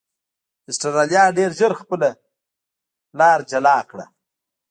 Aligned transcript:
اسټرالیا 0.69 1.23
ډېر 1.37 1.51
ژر 1.59 1.73
خپله 1.81 2.09
لار 3.19 3.39
جلا 3.51 3.77
کړه. 3.89 4.05